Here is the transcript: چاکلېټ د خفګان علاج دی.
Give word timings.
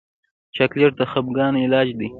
چاکلېټ 0.55 0.93
د 0.99 1.01
خفګان 1.11 1.53
علاج 1.65 1.87
دی. 1.99 2.09